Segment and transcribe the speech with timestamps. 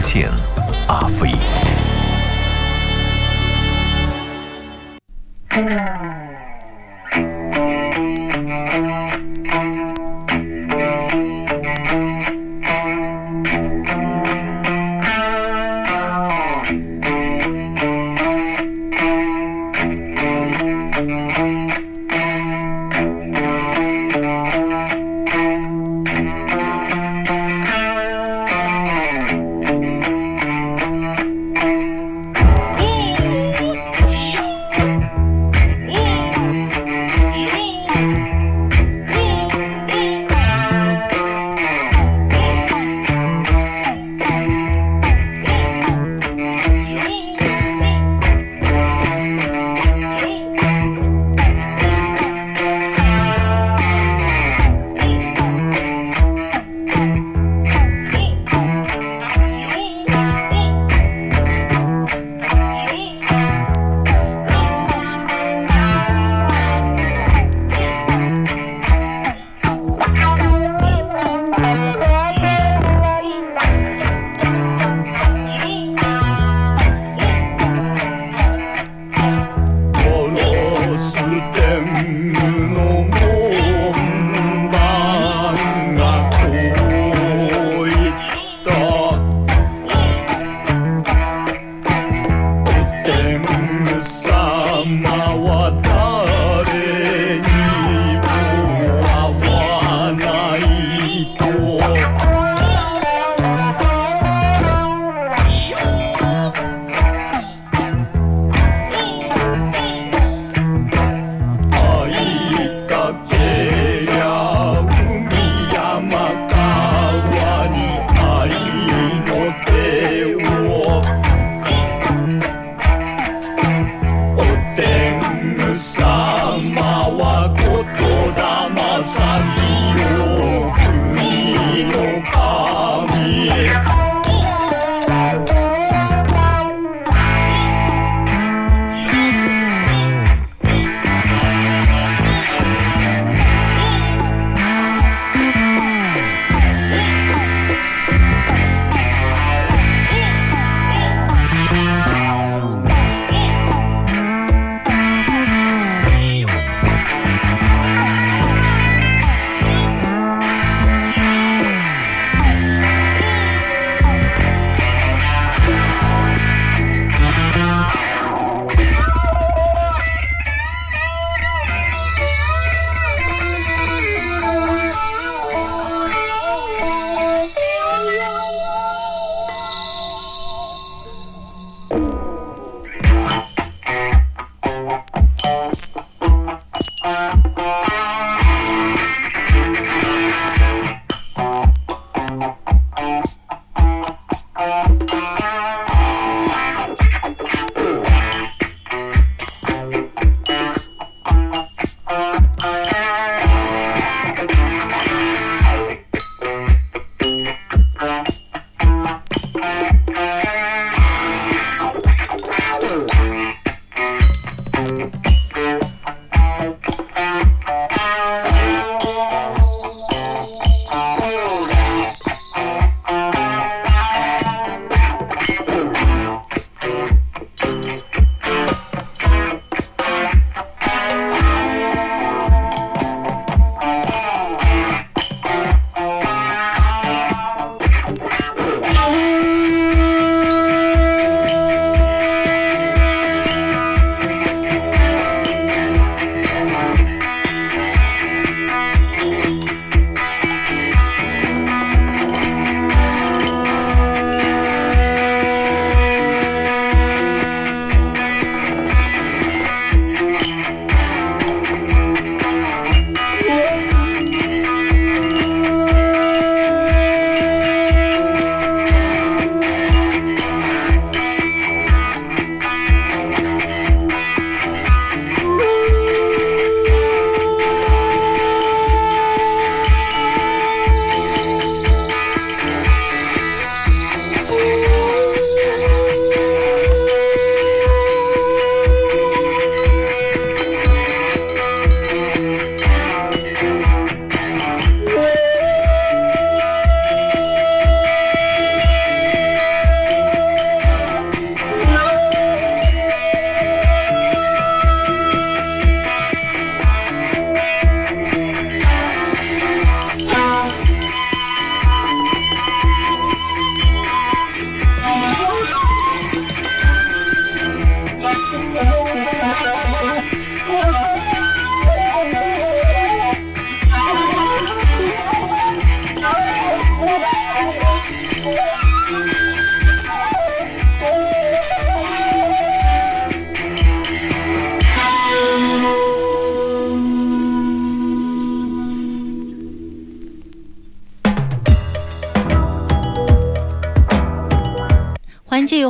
[0.00, 0.30] 见、
[0.88, 1.30] 阿飞。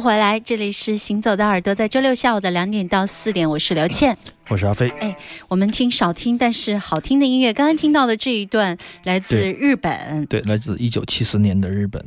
[0.00, 4.16] 续回来，这里是行走的耳朵，在周六下午的两点到四点，我是刘倩，
[4.48, 4.88] 我是阿飞。
[4.98, 5.14] 哎，
[5.46, 12.02] 我们听少听但是好听的音乐，刚刚听到的这一段来自日本，对，来自一九七四年的日本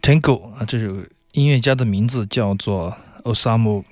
[0.00, 0.96] ，Tango 啊，这首
[1.32, 3.84] 音乐家的名字叫做 Osamu。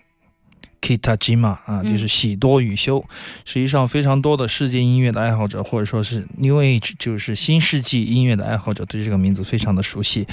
[0.82, 3.02] Kitajima 啊，就是喜多与修。
[3.46, 10.26] 实际上，非常多的世界音乐的爱好者，或者说是 New Age，就是新世纪音乐的爱好者，对这个名字非常的熟悉。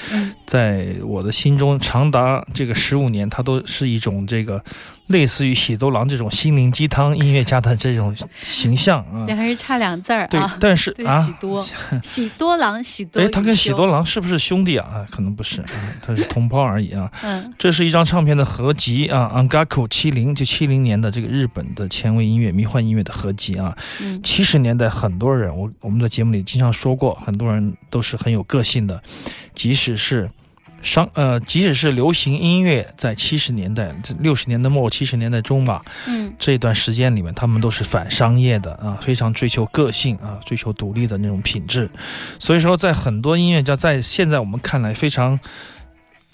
[0.45, 4.61] 在我的心中，长达这个十五年，它都是一种这个。
[5.09, 10.27] 类似于喜多郎这种心灵鸡汤音乐家的这种形象啊，两个人差两字儿啊。
[10.29, 11.67] 对，但是啊，喜多
[12.03, 14.87] 喜多郎喜多，哎，他跟喜多郎是不是兄弟啊？
[14.87, 15.67] 啊，可能不是啊，
[15.99, 17.11] 他是同胞而已啊。
[17.23, 23.75] 嗯，这是一张唱片的合集啊，Angaku 七零，就七零年的这个日本的前卫音乐、迷幻音乐的合集啊。
[24.01, 29.01] 嗯，七十年代很多人，我我们在节目里经常说过，很多人都是很有个性的，
[29.55, 30.29] 即使是。
[30.81, 41.89] 商呃，即使是流行音乐，在七十年代、六十年代末、七十年代中吧，嗯，这段时间里面，他们都是反商业的啊，非常追求个性啊，追求独立的那种品质。
[42.39, 45.39] 所以说，在很多音乐家在现在我们看来非常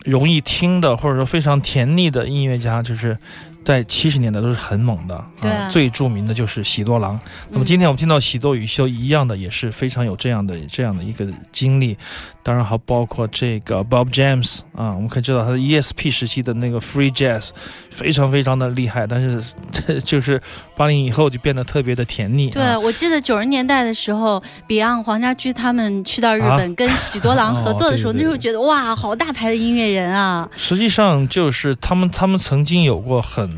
[0.04, 3.18] 容易听的，或者说非常甜腻的音乐家，就是。
[3.66, 7.20] 在七十年代都是很猛的，啊，最著名的就是喜多郎。
[7.50, 11.98] 那么今天我们听到喜多与修一样的，也是非常有这样的这样的一个经历。
[12.44, 17.50] 当然还包括这个 Bob James 啊，我们可以知道他的 ESP 时期的那个 Free Jazz
[17.90, 19.42] 非常非常的厉害，但是
[20.06, 20.40] 就是
[20.78, 22.52] 八零以后就变得特别的甜腻。
[22.52, 30.48] 对，我记得九十年代的时候，Beyond 黄家驹他们去到日本跟喜多郎合作的时候， 那时候觉得哇，好大牌的音乐人啊。
[30.56, 33.55] 实际上就是他们他们曾经有过很。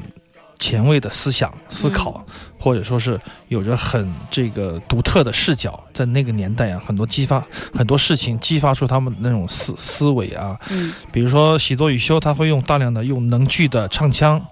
[0.60, 2.26] 前卫的思想思考，
[2.60, 10.60] 或者说是有着很这个独特的视角，在那个年代啊，很多激发很多事情，激发出他们那种思思维啊。
[10.70, 14.44] 嗯，比如说喜多与修，他会用大量的用能剧的唱腔。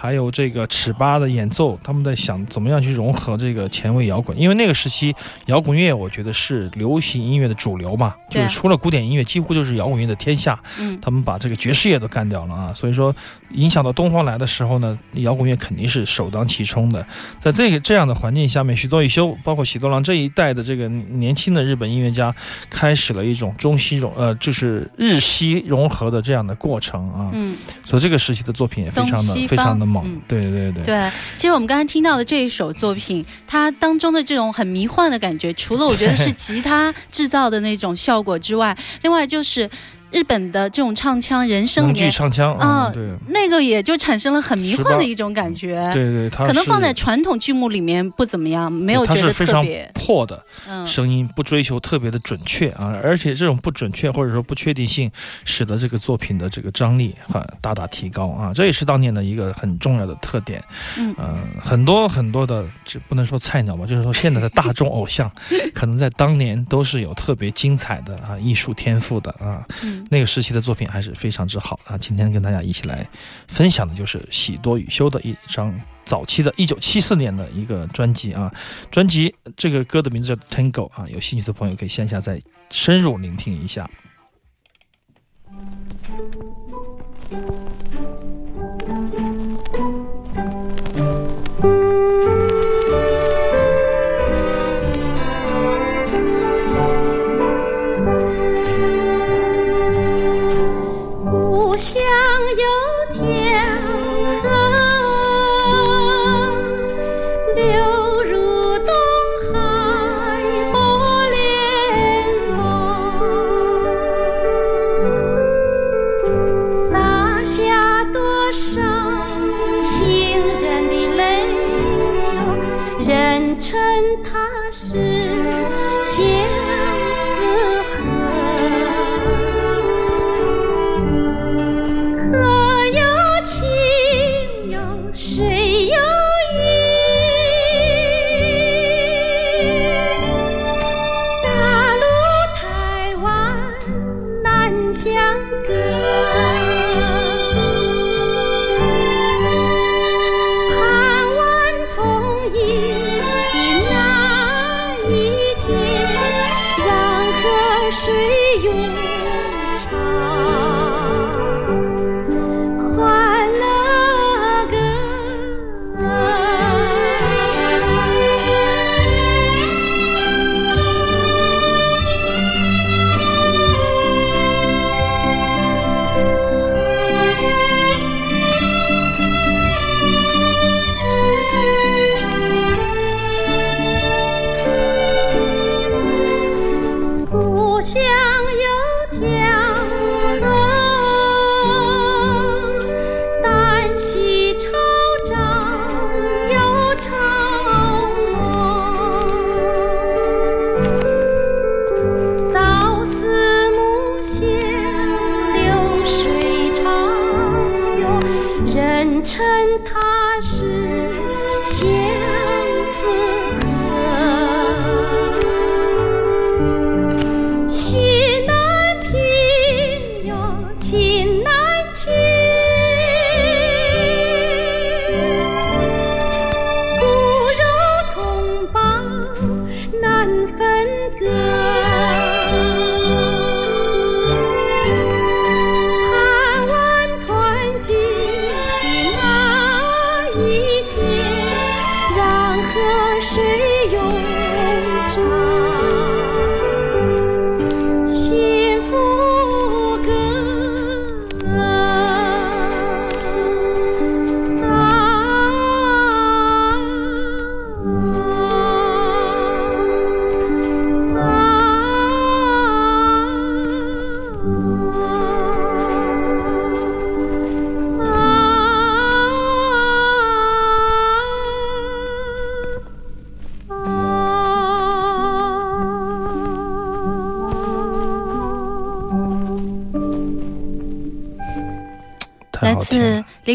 [0.00, 5.14] 还有这个尺八的演奏，他们在想怎么样去融合这个前卫摇滚，因为那个时期
[5.44, 10.58] 摇滚乐我觉得是流行音乐的主流嘛，就是除了古典音乐，几乎就是摇滚乐的天下。
[10.78, 13.14] 嗯，他们把这个爵士乐都干掉了啊，所以说
[13.50, 17.06] 影响到东方来的时候呢，摇滚乐肯定是首当其冲的。
[17.38, 22.34] 在这个这样的环境下面，许多一修，包括喜多郎这一代的这个年轻的日本音乐家，
[22.70, 27.28] 开始了一种中西融呃，就是日西融合的这样的过程啊。
[27.34, 27.54] 嗯，
[27.84, 29.89] 所以这个时期的作品也非常的非常的。
[30.04, 39.68] 嗯，对对对对，其实我们刚才听到的这一首作品，它当中的这种很迷幻的感觉，除了我觉得是吉他制造的那种效果之外，另外就是。
[40.12, 45.88] 日本的这种唱腔，人声里面唱腔啊，对，那个也就产生了很迷幻的一种感觉。
[45.92, 49.90] 对对，可能放在传统剧目里面不怎么样，没有觉得特别。
[49.94, 50.42] 破的
[50.86, 55.10] 声音，不追求特别的准确啊，而且这种不准确或者说不确定性，
[55.44, 60.62] 使得这个作品的这个张力很大大提高啊，这也是当年的一个很重要的特点。
[60.98, 61.14] 嗯，
[61.62, 65.30] 很多很多的，这不能说菜鸟吧，就是说现在的大众偶像，
[65.74, 69.64] 可能在当年都是有特别精彩的啊艺术天赋的啊。
[70.08, 73.06] 那个时期的作品还是非常之好啊今天跟大家一起来
[73.48, 78.52] 分享的就是喜多与修的一张早期的一九七四年的一个专辑啊。
[78.90, 82.40] 专辑这个歌的名字叫 tango 啊有兴趣的朋友可以线下再
[82.70, 83.88] 深入聆听一下。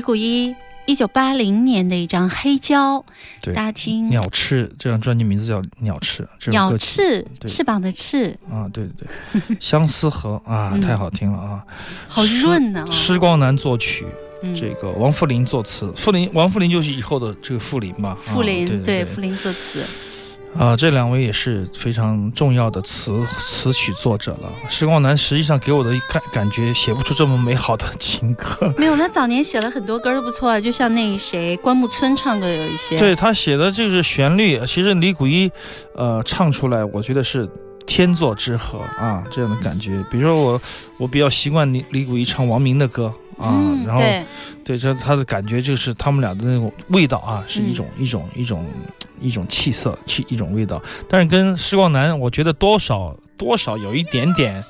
[0.05, 2.99] 谷一一九八零年的一张《黑胶》，
[3.41, 9.07] 对大家听鸟翅这张专辑名字叫《鸟翅》，鸟翅，翅膀的翅，啊，对对
[9.47, 10.81] 对， 相思河啊，嗯。
[10.81, 11.65] 太好听了啊！
[12.07, 14.05] 好润呐、施光南作曲，
[14.43, 14.55] 嗯。
[14.55, 18.15] 这个王富林作词，富林王富林就是以后的这个富林吧？
[18.21, 19.83] 富林、啊、对对傅林作词，
[20.57, 24.49] 啊，这两位也是非常重要的词词曲作者了。
[24.69, 28.73] 施光南实际上给我的感感觉写不出这么美好的情歌。
[28.79, 35.51] 没有，他早年写了很多歌都不错啊，就像那个谁关牧村唱歌有一些，对他写的这个旋律，其实李谷一，
[35.93, 37.49] 呃，唱出来，我觉得是
[37.85, 40.03] 天作之合啊，这样的感觉。
[40.09, 40.61] 比如说我，
[40.99, 44.01] 我比较习惯李李谷一唱王明的歌啊，嗯，然后
[44.63, 48.65] 对，这他的感觉就是他们俩的那种味道啊，是一嗯种、一种一种
[49.21, 50.81] 一种气色，气一种味道。
[51.09, 54.63] 但是跟施光南，我觉得多少多少有一点点。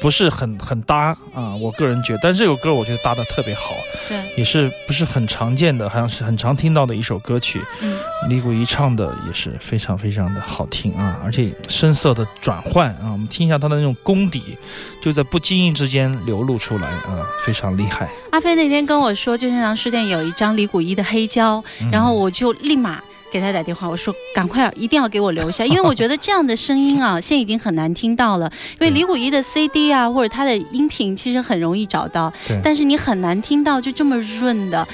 [0.00, 3.74] 不是很很搭啊，我个人觉得，但是这首歌我觉得搭的特别好，
[4.08, 7.62] 对，也是不是很常见的，好像是很常听到的一首歌曲。
[7.82, 7.98] 嗯，
[8.28, 14.56] 李谷一唱的也是非常非常的好听啊，而且声色的转换啊，我们听一下他的那种功底，
[15.02, 18.08] 就在不经意之间流露出来啊，非常厉害。
[18.30, 23.02] 阿飞那天跟我说，旧天堂书店有一张李谷一的黑胶，嗯然后我就立马。
[23.30, 28.50] 给他打电话，我说赶快啊，一定要给我留下，因为我觉得这样的声音啊， 现在已经很难听到了。
[28.80, 34.86] 因为李谷一的 CD 啊，或者他的音频其实很容易找到，但是你很难听到就这么润的。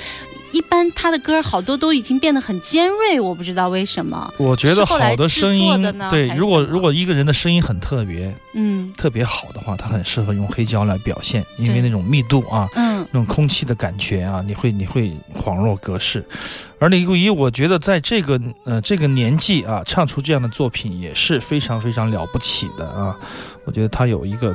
[0.52, 4.32] 一般他的歌好多都已经变得很尖锐，我不知道为什么。
[4.36, 16.24] 我觉得好的声音的，对，如果如果一个人的声音很特别嗯特别好的话，他很适合用黑胶来表现，因为那种密度啊，嗯那种空气的感觉啊，你会你会恍若隔世。
[16.78, 23.16] 而李谷一，我觉得在这个呃这个年纪啊，唱出这样的作品也是非常非常了不起的啊。
[23.64, 24.54] 我觉得他有一个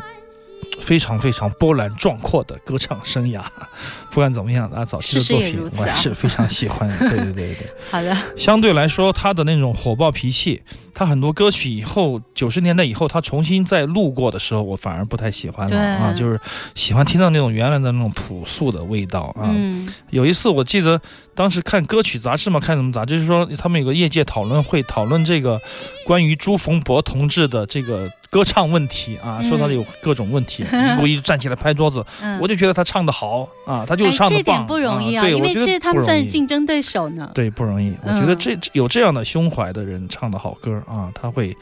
[0.81, 3.41] 非常非常波澜壮阔的歌唱生涯。
[4.10, 6.98] 不管怎么样啊，早期的作品我还是非常喜欢的。
[7.10, 7.72] 对对对对。
[7.91, 10.62] 好的，相对来说，他的那种火爆脾气，
[10.93, 16.39] 他很多歌曲以后九十年代以后，他重新再录过的时候，我反而不太喜欢了啊，就是
[16.74, 19.46] 喜欢听到那种原来的那种朴素的味道啊。
[19.53, 21.00] 嗯有一次我记得
[21.36, 25.62] 当时看歌曲杂志嘛，看什么杂志，就是说他们有个业界讨论会，讨论这个
[26.05, 30.63] 关于朱逢博同志的这个歌唱问题啊，嗯说他有各种问题。
[30.71, 37.31] 李谷一站起来拍桌子，嗯，我就觉得他唱的好啊，他就是哎唱的棒，这点不容易啊，对，因为其实他们算是竞争对手呢。
[37.33, 37.93] 对，不容易。
[38.03, 41.55] 我觉得嗯这有这样的胸怀的人唱的好歌啊，他会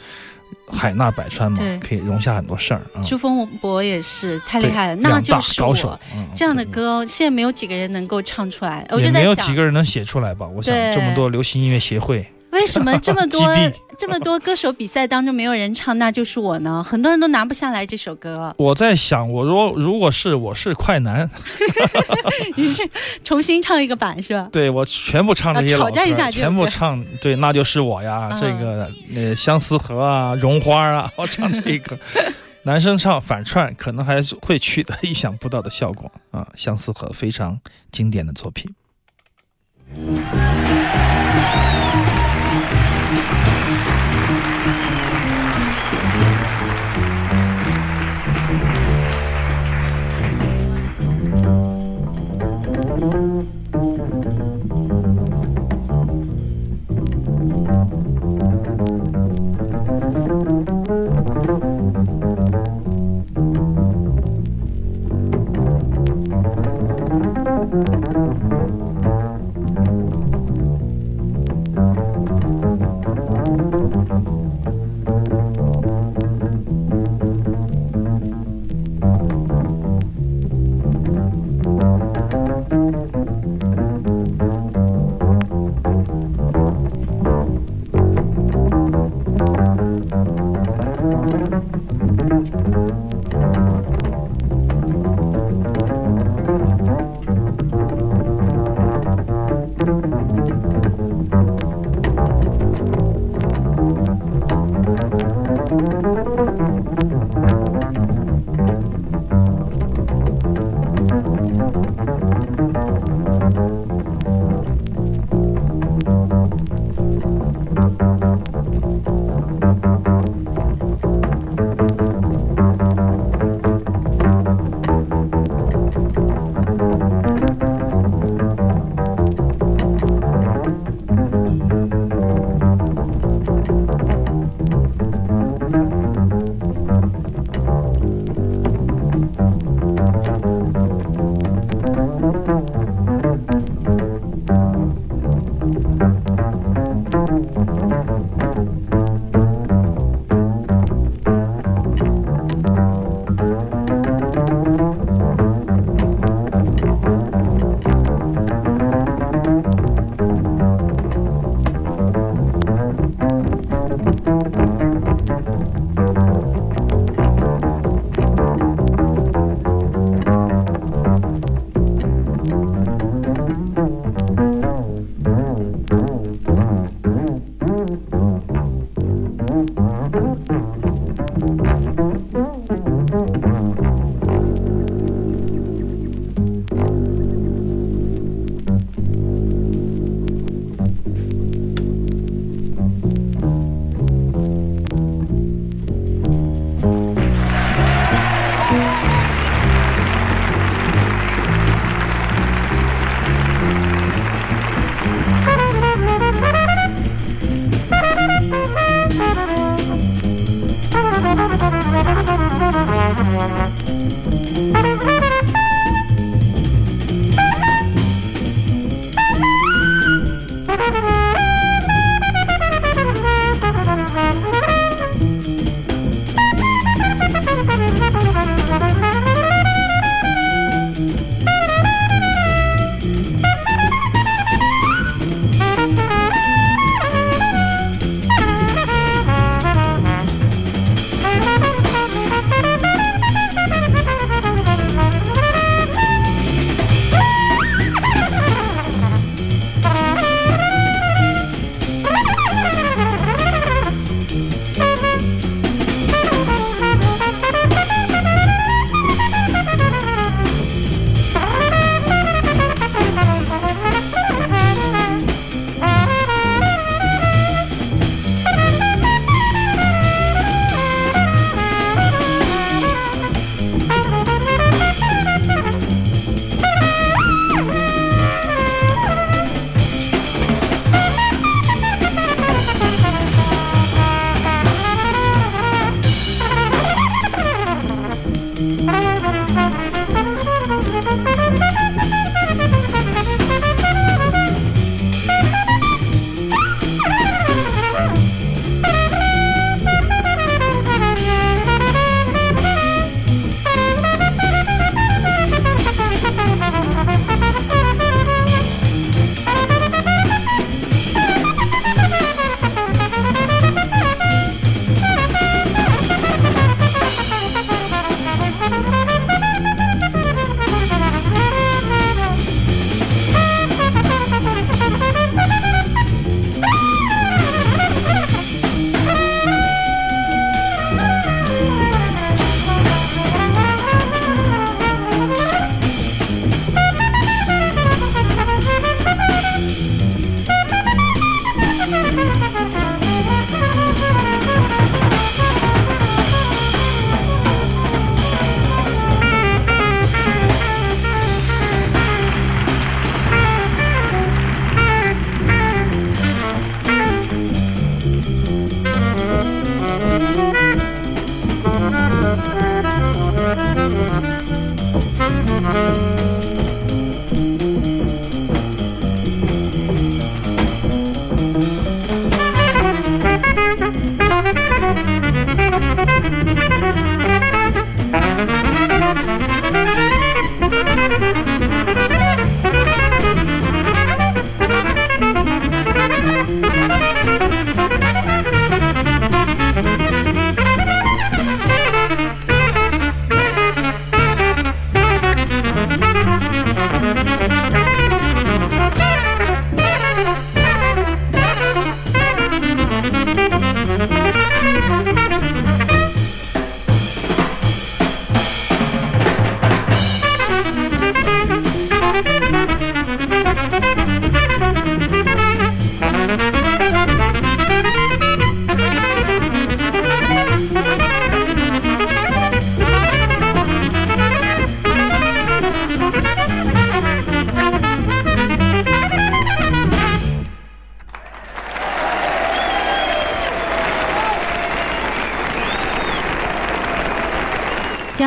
[0.68, 3.04] 海纳百川嘛，可以容下很多事儿啊。
[3.06, 5.98] 朱峰博也是太厉害了，那就是我高手。
[6.14, 8.86] 嗯这样的歌，现在没有几个人能够唱出来。
[8.90, 10.48] 我也没有就在想，几个人能写出来吧？
[10.48, 12.26] 我想对这么多流行音乐协会，
[12.66, 13.40] 为什么这么多
[13.96, 16.84] 这么多歌手比赛当中没有人唱《那就是我》呢？
[16.84, 18.54] 很多人都拿不下来这首歌。
[18.58, 21.30] 我在想，我如如果是我是快男，
[22.58, 22.82] 你是
[23.24, 24.50] 重新唱一个版是吧？
[24.52, 31.98] 对我全部唱这些啊老歌挑战一下，全部唱对，那就是我呀，嗯这个呃相思河啊，绒花啊，我唱这个。
[32.64, 36.48] 男生唱反串，可能还是会取得意想不到的效果啊！
[36.56, 37.60] 相思河非常
[37.92, 38.74] 经典的作品。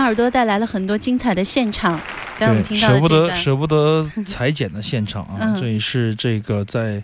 [0.08, 2.00] 耳朵带来了很多精彩的现场，
[2.38, 7.02] 刚刚我们听到的舍不得，舍不得裁剪的现场啊，嗯这也是这个在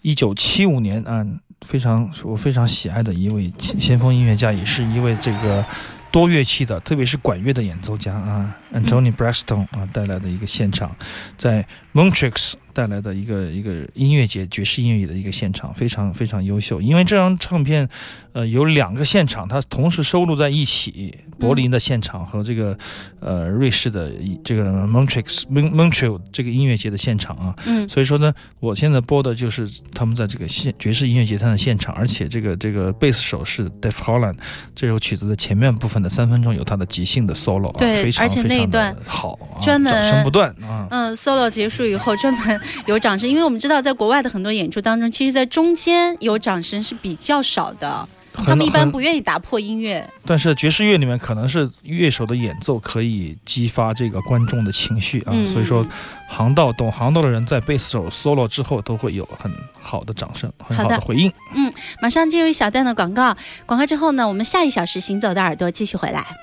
[0.00, 1.24] 一九七五年啊，
[1.60, 5.64] 非常我非常喜爱的一位先锋音乐家，也是一位这个
[6.10, 10.96] 多乐器的，特别是管乐的演奏家啊，Antony Braxton 啊带来的一个现场，
[11.36, 16.80] 在 Montreux 带来的一个一个音乐节爵士音乐的一个现场，非常非常优秀。
[16.80, 17.88] 因为这张唱片，
[18.32, 22.78] 呃，有两个现场，它同时收录在一起，柏林的现场和这个
[23.20, 27.54] 呃瑞士的一这个 Montreux Mon Montreux 这个音乐节的现场啊。
[27.66, 34.36] 嗯所以说呢，我现在播的就是他们在这个现爵士音乐节上的现场，而且这个这个贝斯手是 Dave Holland，
[34.74, 40.86] 这首曲子的前面部分的三分钟有他的即兴的 solo 啊，对非常而且那一段非常的好啊，专门掌声不断啊。
[40.90, 50.08] 嗯，solo 结束以后专门有掌声，因为我们知道在国外的很多演出当中，其实在中间有掌声是比较少的，他们一般不愿意打破音乐。
[50.24, 55.86] 但是爵士乐里面可能是乐手的演奏可以激发这个观众的情绪啊，嗯所以说
[56.28, 61.32] 行道懂行道的人在贝斯手 solo 之后都会有很好的掌声，很好的回应。
[61.54, 66.38] 嗯马上进入一小段的广告，广告之后呢，我们下一小时行走的耳朵继续回来。